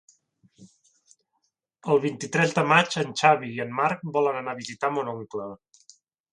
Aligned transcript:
El 1.91 2.01
vint-i-tres 2.07 2.57
de 2.61 2.65
maig 2.73 2.97
en 3.03 3.13
Xavi 3.23 3.53
i 3.61 3.63
en 3.69 3.79
Marc 3.83 4.05
volen 4.19 4.43
anar 4.43 4.59
a 4.59 4.63
visitar 4.65 4.93
mon 4.99 5.17
oncle. 5.17 5.51